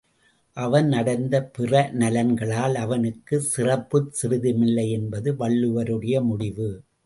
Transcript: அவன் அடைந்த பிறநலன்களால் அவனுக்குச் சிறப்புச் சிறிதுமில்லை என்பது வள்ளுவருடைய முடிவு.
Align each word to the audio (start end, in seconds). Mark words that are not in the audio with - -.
அவன் 0.57 0.91
அடைந்த 0.91 1.51
பிறநலன்களால் 1.57 2.73
அவனுக்குச் 2.75 3.47
சிறப்புச் 3.57 4.11
சிறிதுமில்லை 4.11 4.91
என்பது 4.91 5.33
வள்ளுவருடைய 5.33 6.23
முடிவு. 6.23 6.83